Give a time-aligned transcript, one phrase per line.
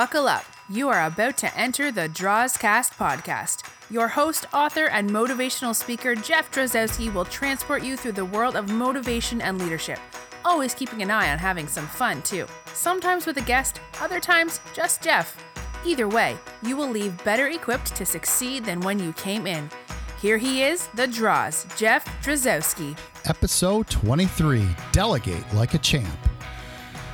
[0.00, 0.46] Buckle up.
[0.70, 3.64] You are about to enter the Drozcast podcast.
[3.90, 8.72] Your host, author, and motivational speaker, Jeff Drozdowski, will transport you through the world of
[8.72, 9.98] motivation and leadership,
[10.42, 12.46] always keeping an eye on having some fun, too.
[12.72, 15.36] Sometimes with a guest, other times just Jeff.
[15.84, 19.68] Either way, you will leave better equipped to succeed than when you came in.
[20.18, 22.96] Here he is, the Droz, Jeff Drozdowski.
[23.26, 26.29] Episode 23 Delegate Like a Champ.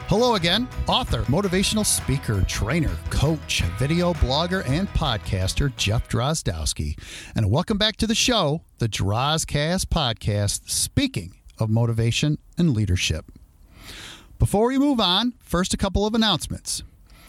[0.08, 6.96] Hello again, author, motivational speaker, trainer, coach, video blogger, and podcaster Jeff Drozdowski.
[7.34, 13.32] And welcome back to the show, the Drozcast podcast, speaking of motivation and leadership.
[14.38, 16.84] Before we move on, first a couple of announcements.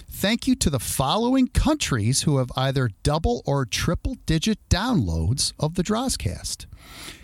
[0.10, 5.76] Thank you to the following countries who have either double or triple digit downloads of
[5.76, 6.66] the Drozcast.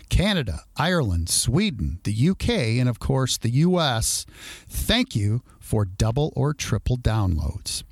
[0.08, 2.48] Canada, Ireland, Sweden, the UK,
[2.78, 4.26] and of course the US.
[4.68, 7.82] Thank you for double or triple downloads.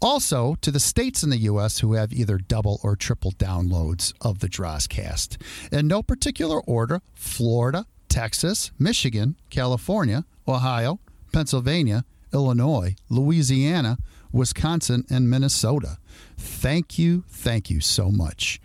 [0.00, 1.78] Also, to the states in the U.S.
[1.78, 5.40] who have either double or triple downloads of the Drozcast.
[5.72, 11.00] In no particular order Florida, Texas, Michigan, California, Ohio,
[11.32, 13.96] Pennsylvania, Illinois, Louisiana,
[14.34, 15.98] Wisconsin, and Minnesota.
[16.36, 18.60] Thank you, thank you so much.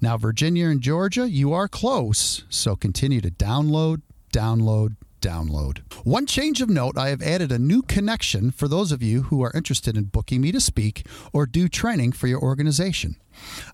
[0.00, 5.78] Now, Virginia and Georgia, you are close, so continue to download, download, download.
[6.04, 9.42] One change of note I have added a new connection for those of you who
[9.42, 13.16] are interested in booking me to speak or do training for your organization.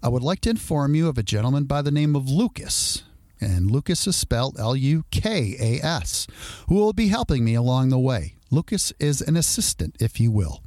[0.03, 3.03] I would like to inform you of a gentleman by the name of Lucas.
[3.41, 6.27] And Lucas is spelled L U K A S,
[6.69, 8.35] who will be helping me along the way.
[8.51, 10.61] Lucas is an assistant, if you will.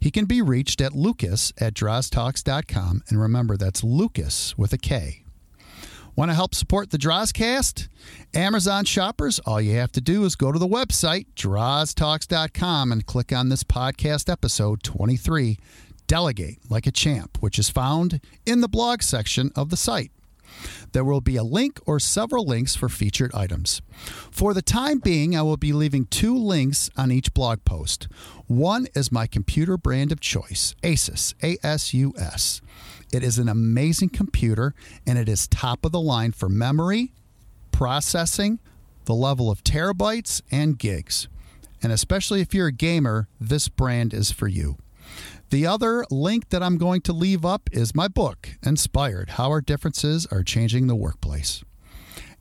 [0.00, 3.02] He can be reached at lucas at droztalks.com.
[3.08, 5.24] And remember, that's Lucas with a K.
[6.16, 7.88] Want to help support the Drozcast?
[8.34, 13.32] Amazon shoppers, all you have to do is go to the website, droztalks.com, and click
[13.32, 15.58] on this podcast episode 23,
[16.06, 20.12] Delegate Like a Champ, which is found in the blog section of the site.
[20.92, 23.82] There will be a link or several links for featured items.
[24.30, 28.08] For the time being, I will be leaving two links on each blog post.
[28.46, 32.60] One is my computer brand of choice, Asus, A S U S.
[33.12, 34.74] It is an amazing computer
[35.06, 37.12] and it is top of the line for memory,
[37.72, 38.58] processing,
[39.04, 41.28] the level of terabytes, and gigs.
[41.82, 44.78] And especially if you're a gamer, this brand is for you.
[45.54, 49.60] The other link that I'm going to leave up is my book, Inspired How Our
[49.60, 51.62] Differences Are Changing the Workplace.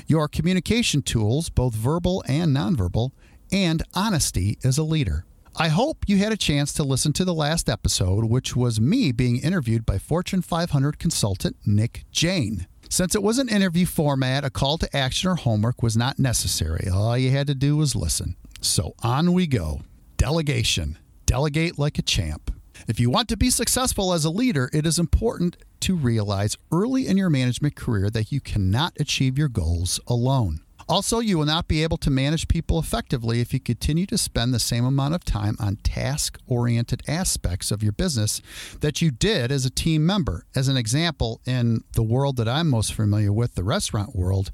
[0.06, 3.12] your communication tools, both verbal and nonverbal,
[3.52, 5.24] and honesty as a leader.
[5.56, 9.12] I hope you had a chance to listen to the last episode, which was me
[9.12, 12.66] being interviewed by Fortune 500 consultant Nick Jane.
[12.88, 16.88] Since it was an interview format, a call to action or homework was not necessary.
[16.92, 18.36] All you had to do was listen.
[18.60, 19.82] So on we go.
[20.16, 20.98] Delegation.
[21.26, 22.50] Delegate like a champ.
[22.86, 27.06] If you want to be successful as a leader, it is important to realize early
[27.06, 30.60] in your management career that you cannot achieve your goals alone.
[30.86, 34.52] Also, you will not be able to manage people effectively if you continue to spend
[34.52, 38.42] the same amount of time on task oriented aspects of your business
[38.80, 40.44] that you did as a team member.
[40.54, 44.50] As an example, in the world that I'm most familiar with, the restaurant world,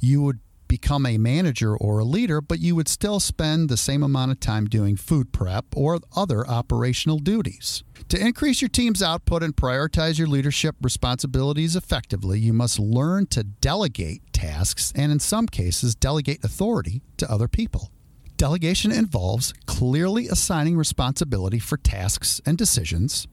[0.00, 0.38] you would
[0.74, 4.40] become a manager or a leader, but you would still spend the same amount of
[4.40, 7.84] time doing food prep or other operational duties.
[8.08, 13.44] To increase your team's output and prioritize your leadership responsibilities effectively, you must learn to
[13.44, 17.92] delegate tasks and, in some cases, delegate authority to other people.
[18.36, 23.28] Delegation involves clearly assigning responsibility for tasks and decisions,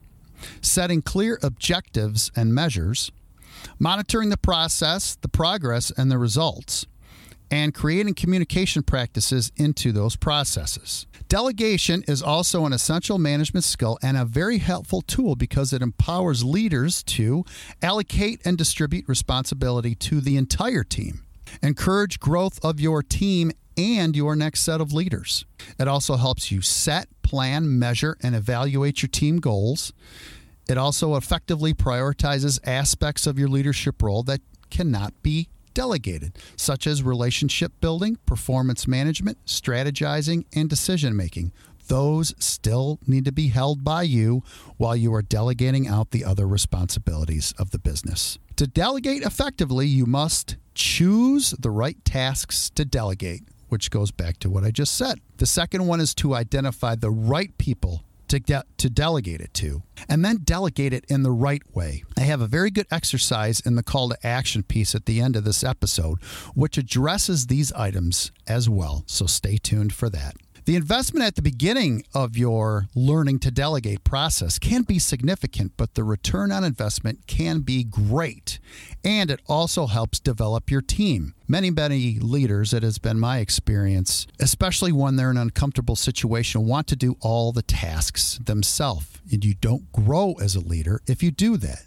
[0.60, 3.10] setting clear objectives and measures,
[3.80, 6.86] monitoring the process, the progress, and the results
[7.52, 11.06] and creating communication practices into those processes.
[11.28, 16.42] Delegation is also an essential management skill and a very helpful tool because it empowers
[16.42, 17.44] leaders to
[17.82, 21.24] allocate and distribute responsibility to the entire team.
[21.62, 25.44] Encourage growth of your team and your next set of leaders.
[25.78, 29.92] It also helps you set, plan, measure, and evaluate your team goals.
[30.70, 34.40] It also effectively prioritizes aspects of your leadership role that
[34.70, 41.52] cannot be delegated, such as relationship building, performance management, strategizing, and decision making.
[41.88, 44.42] Those still need to be held by you
[44.76, 48.38] while you are delegating out the other responsibilities of the business.
[48.56, 54.50] To delegate effectively, you must choose the right tasks to delegate, which goes back to
[54.50, 55.20] what I just said.
[55.38, 58.04] The second one is to identify the right people
[58.40, 62.04] to, to delegate it to, and then delegate it in the right way.
[62.16, 65.36] I have a very good exercise in the call to action piece at the end
[65.36, 66.22] of this episode,
[66.54, 69.04] which addresses these items as well.
[69.06, 70.34] So stay tuned for that.
[70.64, 75.94] The investment at the beginning of your learning to delegate process can be significant, but
[75.94, 78.60] the return on investment can be great.
[79.02, 81.34] And it also helps develop your team.
[81.48, 86.64] Many, many leaders, it has been my experience, especially when they're in an uncomfortable situation,
[86.64, 89.18] want to do all the tasks themselves.
[89.32, 91.82] And you don't grow as a leader if you do that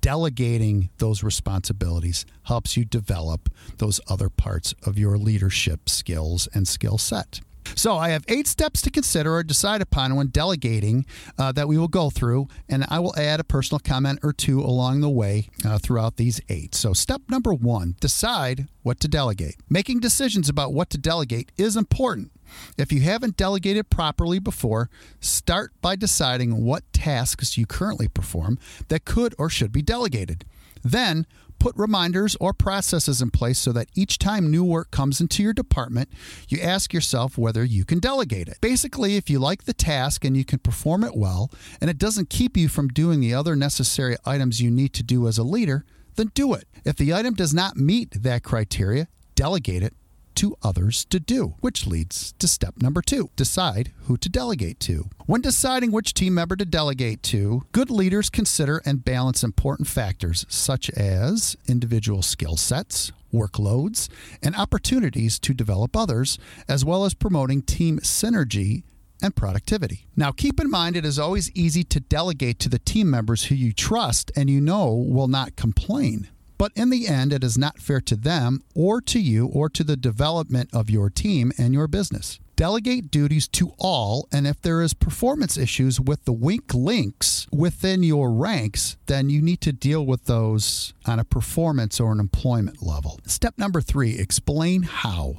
[0.00, 6.96] delegating those responsibilities helps you develop those other parts of your leadership skills and skill
[6.96, 7.40] set.
[7.74, 11.06] So I have eight steps to consider or decide upon when delegating
[11.38, 14.60] uh, that we will go through, and I will add a personal comment or two
[14.60, 16.74] along the way uh, throughout these eight.
[16.74, 19.56] So, step number one decide what to delegate.
[19.68, 22.32] Making decisions about what to delegate is important.
[22.76, 24.90] If you haven't delegated properly before,
[25.20, 28.58] start by deciding what tasks you currently perform
[28.88, 30.44] that could or should be delegated.
[30.82, 31.26] Then
[31.60, 35.52] put reminders or processes in place so that each time new work comes into your
[35.52, 36.08] department,
[36.48, 38.58] you ask yourself whether you can delegate it.
[38.60, 42.30] Basically, if you like the task and you can perform it well, and it doesn't
[42.30, 45.84] keep you from doing the other necessary items you need to do as a leader,
[46.16, 46.66] then do it.
[46.84, 49.94] If the item does not meet that criteria, delegate it
[50.40, 55.10] to others to do, which leads to step number two decide who to delegate to.
[55.26, 60.46] When deciding which team member to delegate to, good leaders consider and balance important factors
[60.48, 64.08] such as individual skill sets, workloads,
[64.42, 68.84] and opportunities to develop others, as well as promoting team synergy
[69.20, 70.06] and productivity.
[70.16, 73.54] Now, keep in mind it is always easy to delegate to the team members who
[73.54, 76.28] you trust and you know will not complain.
[76.60, 79.82] But in the end, it is not fair to them or to you or to
[79.82, 82.38] the development of your team and your business.
[82.54, 88.02] Delegate duties to all, and if there is performance issues with the weak links within
[88.02, 92.82] your ranks, then you need to deal with those on a performance or an employment
[92.82, 93.18] level.
[93.24, 95.36] Step number three explain how.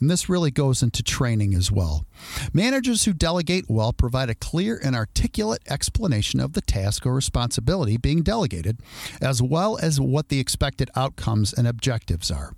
[0.00, 2.04] And this really goes into training as well.
[2.52, 7.96] Managers who delegate well provide a clear and articulate explanation of the task or responsibility
[7.96, 8.78] being delegated,
[9.20, 12.54] as well as what the expected outcomes and objectives are.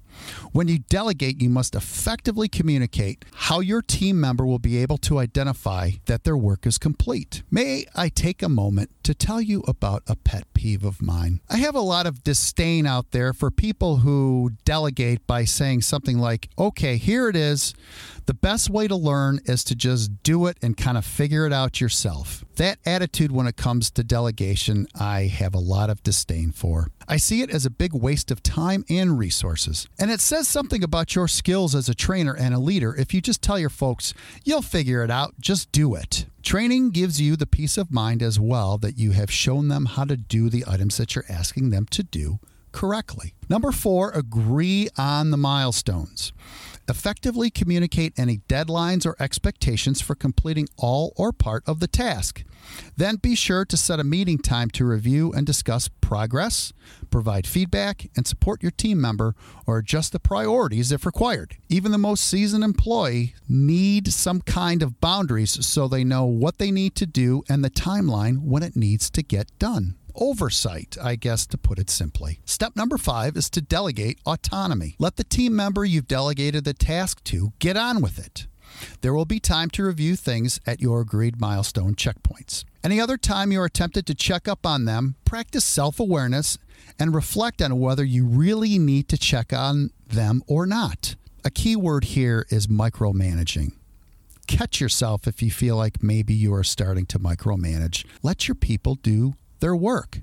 [0.53, 5.19] When you delegate, you must effectively communicate how your team member will be able to
[5.19, 7.43] identify that their work is complete.
[7.51, 11.41] May I take a moment to tell you about a pet peeve of mine?
[11.49, 16.19] I have a lot of disdain out there for people who delegate by saying something
[16.19, 17.75] like, okay, here it is.
[18.27, 21.53] The best way to learn is to just do it and kind of figure it
[21.53, 22.45] out yourself.
[22.57, 26.89] That attitude when it comes to delegation, I have a lot of disdain for.
[27.07, 29.87] I see it as a big waste of time and resources.
[29.97, 33.21] And it says something about your skills as a trainer and a leader if you
[33.21, 34.13] just tell your folks,
[34.45, 36.27] you'll figure it out, just do it.
[36.43, 40.03] Training gives you the peace of mind as well that you have shown them how
[40.03, 42.41] to do the items that you're asking them to do
[42.77, 43.35] correctly.
[43.49, 46.33] Number four, agree on the milestones.
[46.89, 52.45] Effectively communicate any deadlines or expectations for completing all or part of the task.
[52.97, 56.73] Then be sure to set a meeting time to review and discuss progress,
[57.11, 59.35] provide feedback, and support your team member
[59.67, 61.57] or adjust the priorities if required.
[61.69, 66.71] Even the most seasoned employee need some kind of boundaries so they know what they
[66.71, 71.47] need to do and the timeline when it needs to get done oversight, I guess,
[71.47, 72.41] to put it simply.
[72.45, 74.97] Step number five is to delegate autonomy.
[74.99, 78.47] Let the team member you've delegated the task to get on with it.
[79.01, 82.65] There will be time to review things at your agreed milestone checkpoints.
[82.85, 86.59] Any other time you are tempted to check up on them, practice self awareness
[86.99, 91.15] and reflect on whether you really need to check on them or not.
[91.45, 93.73] A key word here is micromanaging.
[94.47, 98.05] Catch yourself if you feel like maybe you are starting to micromanage.
[98.23, 100.21] Let your people do their work.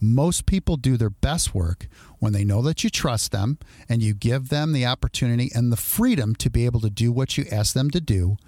[0.00, 1.86] Most people do their best work
[2.18, 5.76] when they know that you trust them and you give them the opportunity and the
[5.76, 8.38] freedom to be able to do what you ask them to do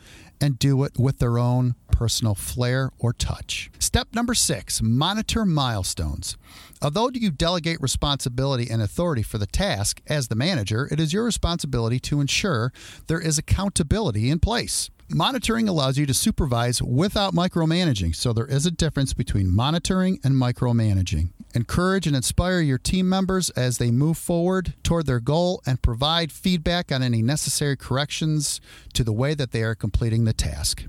[0.40, 3.70] and do it with their own personal flair or touch.
[3.78, 6.38] Step number six monitor milestones.
[6.80, 11.24] Although you delegate responsibility and authority for the task as the manager, it is your
[11.24, 12.72] responsibility to ensure
[13.06, 14.90] there is accountability in place.
[15.14, 20.34] Monitoring allows you to supervise without micromanaging, so there is a difference between monitoring and
[20.34, 21.28] micromanaging.
[21.54, 26.32] Encourage and inspire your team members as they move forward toward their goal and provide
[26.32, 28.58] feedback on any necessary corrections
[28.94, 30.86] to the way that they are completing the task.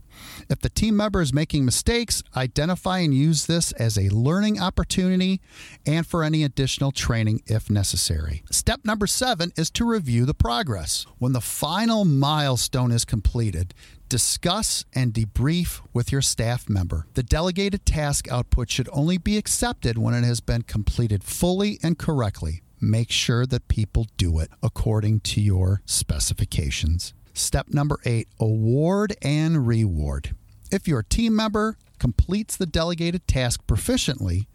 [0.50, 5.41] If the team member is making mistakes, identify and use this as a learning opportunity
[5.86, 8.43] and for any additional training if necessary.
[8.51, 11.05] Step number seven is to review the progress.
[11.17, 13.74] When the final milestone is completed,
[14.10, 17.08] discuss and debrief with your staff member.
[17.15, 21.98] The delegated task output should only be accepted when it has been completed fully and
[21.98, 22.62] correctly.
[22.79, 27.13] Make sure that people do it according to your specifications.
[27.34, 30.36] Step number eight award and reward.
[30.72, 34.48] If your team member completes the delegated task proficiently,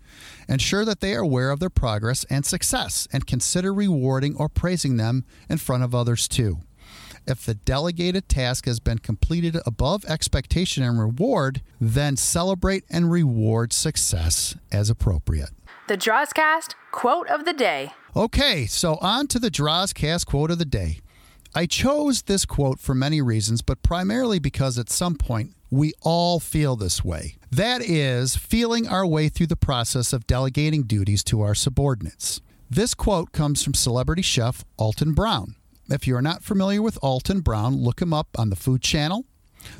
[0.48, 4.96] ensure that they are aware of their progress and success and consider rewarding or praising
[4.96, 6.58] them in front of others too.
[7.26, 13.72] If the delegated task has been completed above expectation and reward, then celebrate and reward
[13.72, 15.50] success as appropriate.
[15.88, 17.92] The Drozcast quote of the day.
[18.16, 21.00] Okay, so on to the Drozcast quote of the day.
[21.54, 26.40] I chose this quote for many reasons, but primarily because at some point we all
[26.40, 27.36] feel this way.
[27.50, 32.40] That is, feeling our way through the process of delegating duties to our subordinates.
[32.70, 35.54] This quote comes from celebrity chef Alton Brown.
[35.88, 39.24] If you're not familiar with Alton Brown, look him up on the Food Channel,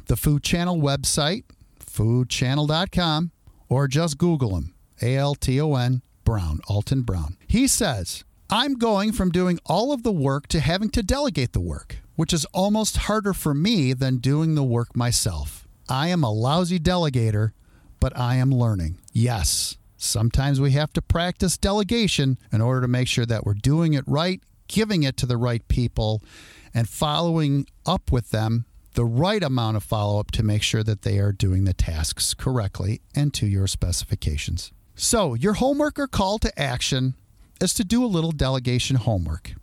[0.06, 1.44] the Food Channel website,
[1.84, 3.30] foodchannel.com,
[3.68, 7.36] or just Google him A L T O N Brown, Alton Brown.
[7.46, 11.60] He says, I'm going from doing all of the work to having to delegate the
[11.60, 15.68] work, which is almost harder for me than doing the work myself.
[15.86, 17.52] I am a lousy delegator,
[18.00, 18.98] but I am learning.
[19.12, 23.92] Yes, sometimes we have to practice delegation in order to make sure that we're doing
[23.92, 26.22] it right giving it to the right people
[26.72, 31.02] and following up with them the right amount of follow up to make sure that
[31.02, 34.72] they are doing the tasks correctly and to your specifications.
[34.94, 37.14] So, your homework or call to action
[37.60, 39.54] is to do a little delegation homework.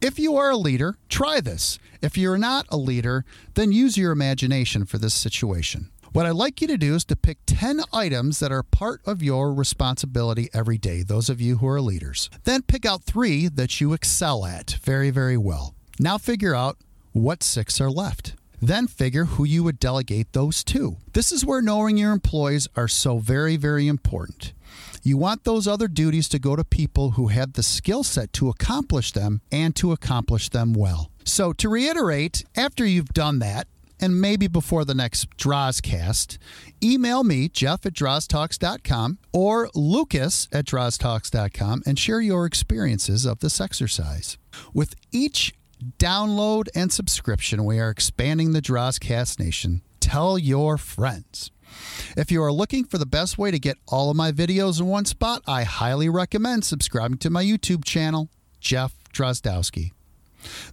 [0.00, 1.78] If you are a leader, try this.
[2.00, 5.90] If you're not a leader, then use your imagination for this situation.
[6.12, 9.22] What I'd like you to do is to pick 10 items that are part of
[9.22, 12.30] your responsibility every day, those of you who are leaders.
[12.44, 15.74] Then pick out three that you excel at very, very well.
[15.98, 16.78] Now figure out
[17.12, 18.34] what six are left.
[18.60, 20.96] Then figure who you would delegate those to.
[21.12, 24.52] This is where knowing your employees are so very, very important.
[25.08, 28.50] You want those other duties to go to people who have the skill set to
[28.50, 31.10] accomplish them and to accomplish them well.
[31.24, 36.36] So, to reiterate, after you've done that, and maybe before the next Drozcast,
[36.84, 43.62] email me, Jeff at DrozTalks.com or Lucas at DrozTalks.com and share your experiences of this
[43.62, 44.36] exercise.
[44.74, 45.54] With each
[45.96, 49.80] download and subscription, we are expanding the Drozcast Nation.
[50.00, 51.50] Tell your friends.
[52.16, 54.86] If you are looking for the best way to get all of my videos in
[54.86, 58.28] one spot, I highly recommend subscribing to my YouTube channel,
[58.60, 59.92] Jeff Drozdowski.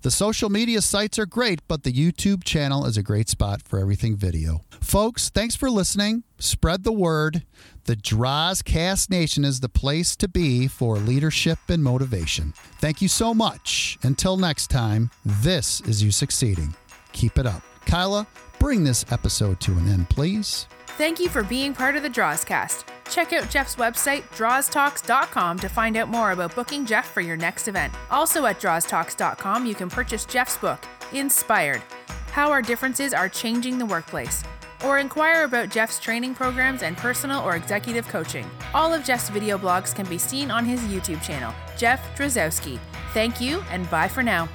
[0.02, 3.80] The social media sites are great, but the YouTube channel is a great spot for
[3.80, 4.62] everything video.
[4.80, 6.24] Folks, thanks for listening.
[6.38, 7.44] Spread the word.
[7.86, 12.54] The Drozcast Nation is the place to be for leadership and motivation.
[12.80, 13.98] Thank you so much.
[14.04, 16.76] Until next time, this is you succeeding.
[17.12, 17.62] Keep it up.
[17.86, 18.28] Kyla,
[18.66, 20.68] bring this episode to an end, please.
[20.98, 22.86] Thank you for being part of the Drozcast.
[23.12, 27.68] Check out Jeff's website, droztalks.com, to find out more about booking Jeff for your next
[27.68, 27.94] event.
[28.10, 31.84] Also at droztalks.com, you can purchase Jeff's book, Inspired
[32.32, 34.44] How Our Differences Are Changing the Workplace,
[34.84, 38.50] or inquire about Jeff's training programs and personal or executive coaching.
[38.74, 42.80] All of Jeff's video blogs can be seen on his YouTube channel, Jeff Drozdowski.
[43.14, 44.50] Thank you, and bye for now.